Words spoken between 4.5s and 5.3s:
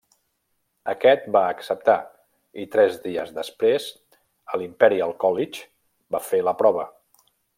a l'Imperial